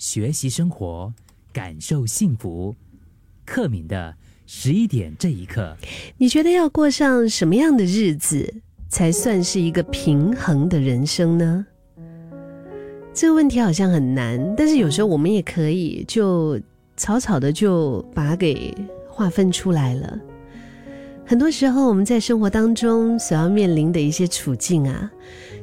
[0.00, 1.12] 学习生活，
[1.52, 2.74] 感受幸福。
[3.44, 4.14] 克敏的
[4.46, 5.76] 十一点这一刻，
[6.16, 11.66] 你觉得要过上什么样的日子才算是一个平衡的人生呢？
[13.12, 16.58] 这个问题好像很难，但是有时候我们也可以就
[16.96, 18.74] 草草的就把它给
[19.06, 20.18] 划分出来了。
[21.26, 25.12] 很多时候我们在生活当中所要面临的一些处境啊。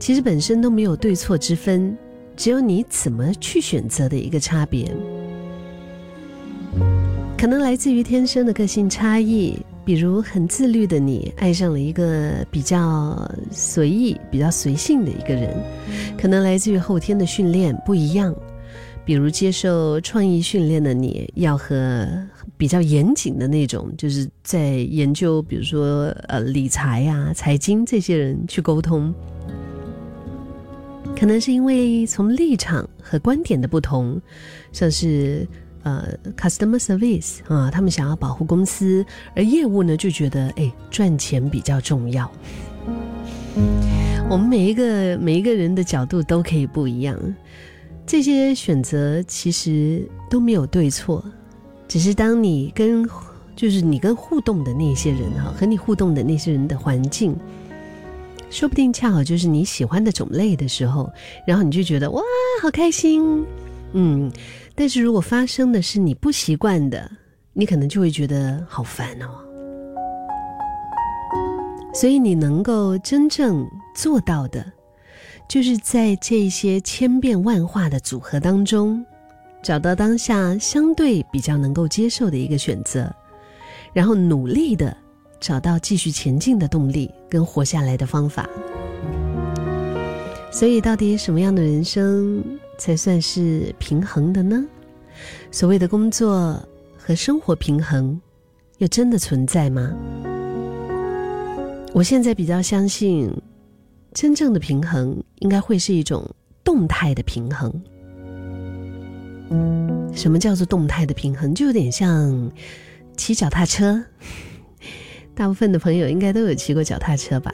[0.00, 1.94] 其实本身都没有对错之分，
[2.42, 4.92] 只有你怎么去选择的一个差别。
[7.38, 15.52] 可能来自于天生的个性差异，比如很自律的你爱上了一个比较随意、比较随性的一个人；
[16.20, 18.34] 可能来自于后天的训练不一样，
[19.04, 22.08] 比如接受创意训练的你要和
[22.56, 29.14] 比较严谨的那种，就是在研究，比如说呃理财啊、财经这些人去沟通。
[31.22, 34.20] 可能是因为从立场和观点的不同，
[34.72, 35.46] 像是
[35.84, 42.28] 呃，customer service 啊，他们想要保护公司，而业务呢就觉得哎赚钱比较重要。
[44.28, 47.16] 我们每一个每一个人的角度都可以不一样，
[48.04, 51.24] 这些选择其实都没有对错，
[51.86, 53.08] 只是当你跟
[53.54, 57.36] 就是你跟互动的那些人哈，和你互动的那些人的环境。
[58.52, 61.10] 说不定恰好就是你喜欢的种类的时候，
[61.46, 62.22] 然后你就觉得哇，
[62.60, 63.44] 好开心，
[63.94, 64.30] 嗯。
[64.74, 67.10] 但是如果发生的是你不习惯的，
[67.54, 69.28] 你可能就会觉得好烦哦。
[71.94, 74.70] 所以你能够真正做到的，
[75.48, 79.04] 就是在这些千变万化的组合当中，
[79.62, 83.14] 找到当下相对比较能够接受的一个选择，
[83.94, 84.94] 然后努力的。
[85.42, 88.48] 找到继续前进的动力跟活下来的方法，
[90.52, 92.40] 所以到底什么样的人生
[92.78, 94.64] 才算是平衡的呢？
[95.50, 96.56] 所谓的工作
[96.96, 98.20] 和生活平衡，
[98.78, 99.92] 又真的存在吗？
[101.92, 103.28] 我现在比较相信，
[104.14, 106.24] 真正的平衡应该会是一种
[106.62, 107.82] 动态的平衡。
[110.14, 111.52] 什么叫做动态的平衡？
[111.52, 112.48] 就有点像
[113.16, 114.00] 骑脚踏车。
[115.34, 117.52] 大部分的朋友应该都有骑过脚踏车吧，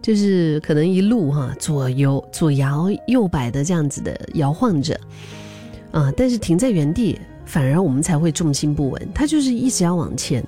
[0.00, 4.98] 就是可能一路哈左右左摇右摆的这样子的摇晃着，
[5.92, 9.08] 啊，但是停在原地反而我们才会重心不稳。
[9.14, 10.42] 它就是一直要往前，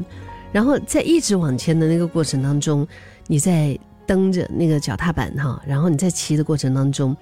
[0.50, 2.86] 然后在一直往前的那个过程当中，
[3.26, 7.14] 你在蹬着那个脚踏板哈，然后你在骑的过程当中，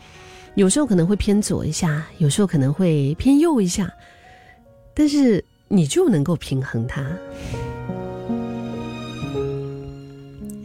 [0.55, 3.93] 有时候可能会偏左一下，有时候可能会偏右一下，
[4.95, 7.05] 但是你就能够平衡它。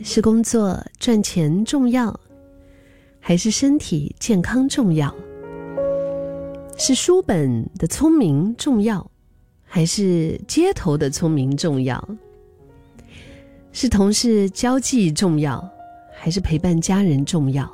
[0.01, 2.17] 是工作赚钱重要，
[3.19, 5.13] 还是身体健康重要？
[6.77, 9.09] 是书本的聪明重要，
[9.65, 12.01] 还是街头的聪明重要？
[13.71, 15.69] 是同事交际重要，
[16.13, 17.69] 还是陪伴家人重要？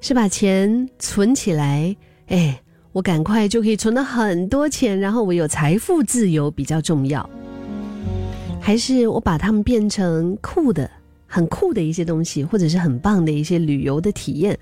[0.00, 1.96] 是把钱存起来，
[2.26, 2.60] 哎，
[2.92, 7.28] 我赶快就可以存到很多钱，然后我有财富自由比较重要？
[8.60, 10.90] 还是我把它们变成酷的、
[11.26, 14.58] 很酷的一些东西，或者是很棒的一些旅游的体验，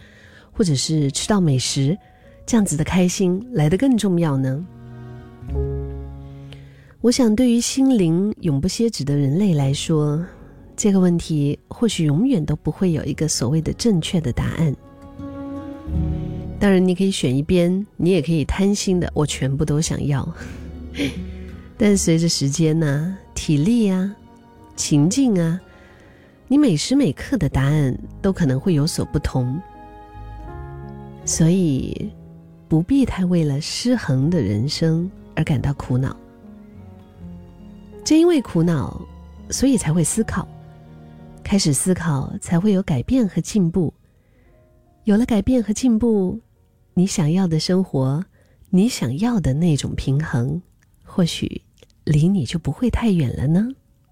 [0.52, 1.96] 或者是吃到美食，
[2.46, 4.64] 这样子的开心来的更重要呢？
[7.00, 10.24] 我想，对于心灵永不歇止的人类来说，
[10.76, 14.74] 这个问题或许永远都不会有一个所谓的正确的答案。
[16.58, 20.26] 当然，你可以选一边，你也可以贪心的，我全部都想要。
[21.78, 23.16] 但随着时间呢？
[23.36, 24.16] 体力啊，
[24.74, 25.60] 情境啊，
[26.48, 29.60] 你每时每刻的答案都可能会有所不同，
[31.24, 32.10] 所以
[32.66, 36.16] 不必太为了失衡的人生而感到苦恼。
[38.04, 39.00] 正因为苦恼，
[39.50, 40.48] 所以才会思考，
[41.44, 43.92] 开始思考才会有改变和进步。
[45.04, 46.40] 有了改变和进步，
[46.94, 48.24] 你想要的生活，
[48.70, 50.60] 你想要的那种平衡，
[51.04, 51.62] 或许。
[52.06, 53.68] 离你就不会太远了呢。